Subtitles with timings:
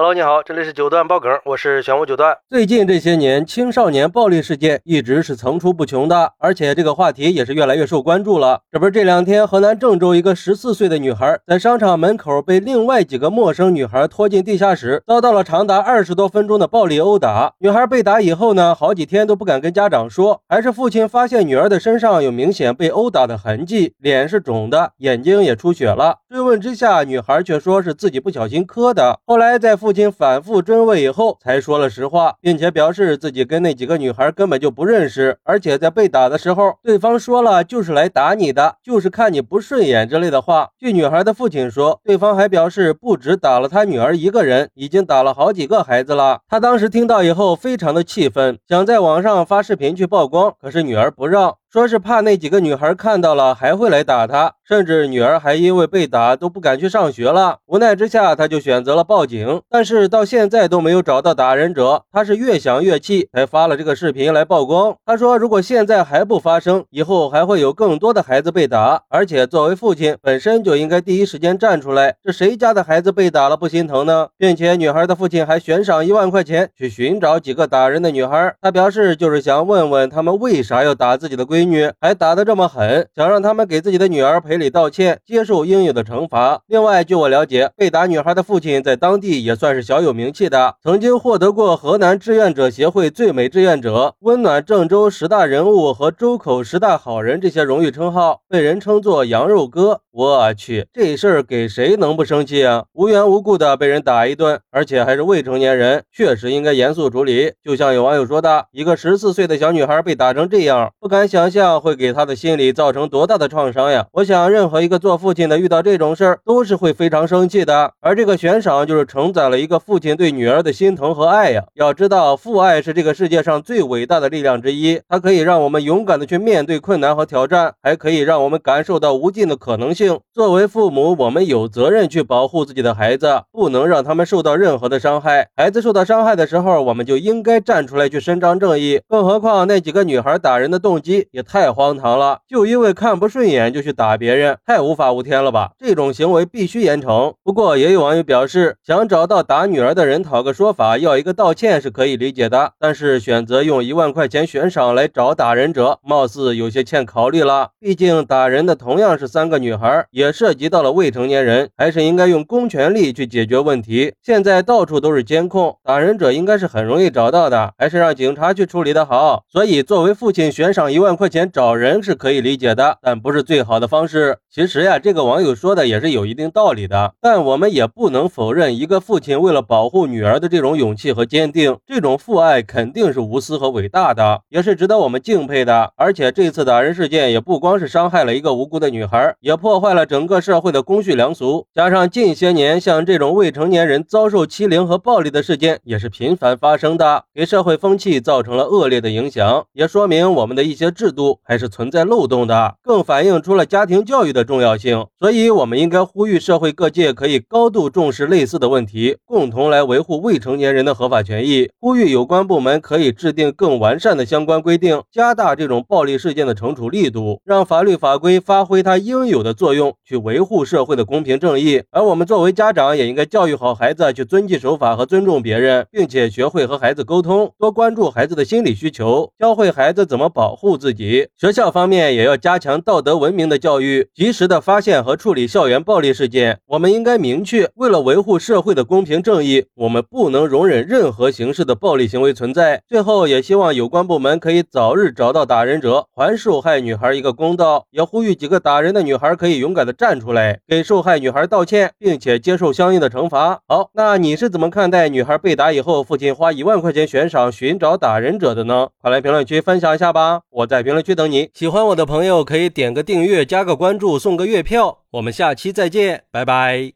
[0.00, 2.38] Hello，你好，这里是九段爆梗，我是玄武九段。
[2.48, 8.60] 最近这些年，青少年暴力事件一直是层出不穷的，而且这个话题也是越来越受关注了。
[8.70, 17.54] 这不是这两天，河南郑州一个十四岁的女孩在商场门口被另外几个陌生女孩拖进地下室，遭到了长达二十多分钟的暴力殴打。
[17.58, 26.18] 女孩被打以后呢，好几天都不敢跟家长说，还是父亲发现女儿的身上有明显被殴打的痕迹，脸是肿的，眼睛也出血了。
[26.28, 29.18] 追问之下，女孩却说是自己不小心磕的。
[29.26, 40.68] 后来在父父亲反复追问以后，才说了实话，并且表示自己跟那几个女孩根本就不认识，而且在被打的时候，对方说了就是来打你的，就是看你不顺眼之类的话。
[40.78, 46.40] 据女孩的父亲说，对方还表示不止打了他女儿一个人，已经打了好几个孩子了。
[46.46, 51.56] 他当时听到以后非常的气愤，想在网上发视频去曝光，可是女儿不让。
[51.70, 57.58] 说是怕那几个女孩看到了还会来打他，甚至女儿还因为被打都不敢去上学了。
[57.66, 62.04] 无奈之下，他就选择了报警，但是到现在都没有找到打人者。
[62.10, 64.96] 他是越想越气，才发了这个视频来曝光。
[65.04, 72.16] 他说，如果现在还不发生，以后还会有更多的孩子被打，而且作为父亲本身就应该第一时间站出来。
[72.24, 74.28] 这谁家的孩子被打了不心疼呢？
[74.38, 78.54] 并且女孩的父亲还悬赏一万块钱去寻找几个打人的女孩。
[78.62, 81.57] 他表示就是想问问他们为啥要打自己的闺。
[81.58, 86.60] 闺女还打得这么狠，想让他们给自己的女儿赔礼道歉，接受应有的惩罚。
[86.68, 100.02] 另外，据我了解，被打女孩的父亲在当地也算是小有名气的，曾经获得过河南志愿者协会最美志愿者、温暖郑州十大人物和周口十大好人这些荣誉称号，被人称作“羊肉哥”。
[100.18, 102.86] 我去，这事儿给谁能不生气啊？
[102.92, 107.52] 无缘无故的被人打一顿，而且还是未成年人，确实应该严肃处理。
[107.62, 114.08] 就像有网友说的，一个十四岁的小女孩被打成这样，不敢想象会给她的心理造成多大的创伤呀！
[114.10, 117.92] 我想，任何一个做父亲的遇到这种事儿，都是会非常生气的。
[118.00, 121.62] 而这个悬赏就是承载了一个父亲对女儿的心疼和爱呀。
[121.74, 130.07] 要知道，父爱是这个世界上最伟大的力量之一，它可以让我们勇敢的去面对困难和挑战，还可以让我们感受到无尽的可能性。
[130.32, 135.48] 作为父母，我们有责任去保护自己的孩子，不能让他们受到任何的伤害。
[135.56, 139.00] 孩子受到伤害的时候，我们就应该站出来去伸张正义。
[139.08, 145.72] 更何况那几个女孩打人的动机也太荒唐了，就因为看不顺眼就去打别人，太无法无天了吧？
[145.78, 147.34] 这种行为必须严惩。
[147.42, 157.70] 不过也有网友表示，想找到打女儿的人讨个说法，要一个道歉是可以理解的，但是选择用一万块钱悬赏来找打人者，貌似有些欠考虑了。
[157.80, 159.87] 毕竟打人的同样是三个女孩。
[159.88, 164.12] 而也涉及到了未成年人，还是应该用公权力去解决问题。
[164.22, 169.44] 现在到处都是监控，打人者应该是很容易找到的，还是让警察去处理的好。
[169.50, 174.38] 所以，作为父亲悬赏一万块钱找人是可以理解的，但不是最好的方式。
[174.50, 185.92] 其实呀，这个网友说的也是有一定道理的，但我们也不能否认一个父亲为了保护女儿的这种勇气和坚定，这种父爱肯定是无私和伟大的，也是值得我们敬佩的。
[185.96, 190.04] 而且这次打人事件也不光是伤害了一个无辜的女孩，也破破坏了。
[190.04, 205.06] 整个社会的公序良俗，加上近些年像这种未成年人遭受欺凌和暴力的事件也是频繁发生的，给社会风气造成了恶劣的影响，也说明我们的一些制度还是存在漏洞的，更反映出了家庭教育的重要性。
[205.20, 211.70] 所以，我们应该呼吁社会各界可以高度重视类似的问题，共同来维护未成年人的合法权益。
[211.78, 219.94] 呼吁有关部门可以制定更完善的相关规定，加大这种暴力事件的惩处力度，让法律法规发挥它应有的作作用。
[220.08, 231.28] 去维护社会的公平正义，而我们作为家长也应该教育好孩子去遵纪守法和尊重别人，并且学会和孩子沟通，多关注孩子的心理需求，教会孩子怎么保护自己。
[231.36, 236.58] 学校方面也要加强道德文明的教育，及时的发现和处理校园暴力事件。
[236.68, 242.82] 我们应该明确，为了维护社会的公平正义，我们不能容忍任何形式的暴力行为存在。
[242.88, 247.84] 最后，也希望有关部门可以早日找到打人者，还受害女孩一个公道。
[247.90, 249.94] 也呼吁几个打人的女孩可以勇敢的。
[249.98, 253.60] 站出来给受害女孩道歉，并且接受相应的惩罚。
[253.66, 258.90] 好，那你是怎么看待女孩被打以后，父亲花一万块钱悬赏寻找打人者的呢？
[259.02, 260.42] 快来评论区分享一下吧！
[260.50, 261.50] 我在评论区等你。
[261.52, 264.98] 喜欢我的朋友可以点个订阅，加个关注，送个月票。
[265.10, 266.92] 我们下期再见，拜拜。